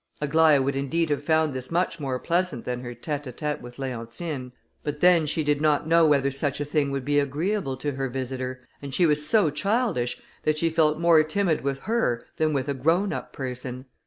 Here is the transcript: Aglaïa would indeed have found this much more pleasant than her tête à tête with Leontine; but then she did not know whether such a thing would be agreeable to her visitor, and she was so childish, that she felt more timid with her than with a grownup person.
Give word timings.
Aglaïa 0.19 0.63
would 0.63 0.75
indeed 0.75 1.11
have 1.11 1.23
found 1.23 1.53
this 1.53 1.69
much 1.69 1.99
more 1.99 2.17
pleasant 2.17 2.65
than 2.65 2.81
her 2.81 2.95
tête 2.95 3.25
à 3.25 3.31
tête 3.31 3.61
with 3.61 3.77
Leontine; 3.77 4.51
but 4.83 4.99
then 4.99 5.27
she 5.27 5.43
did 5.43 5.61
not 5.61 5.87
know 5.87 6.07
whether 6.07 6.31
such 6.31 6.59
a 6.59 6.65
thing 6.65 6.89
would 6.89 7.05
be 7.05 7.19
agreeable 7.19 7.77
to 7.77 7.91
her 7.91 8.09
visitor, 8.09 8.67
and 8.81 8.95
she 8.95 9.05
was 9.05 9.27
so 9.27 9.51
childish, 9.51 10.19
that 10.41 10.57
she 10.57 10.71
felt 10.71 10.97
more 10.97 11.21
timid 11.21 11.61
with 11.61 11.81
her 11.81 12.25
than 12.37 12.51
with 12.51 12.67
a 12.67 12.73
grownup 12.73 13.31
person. 13.31 13.85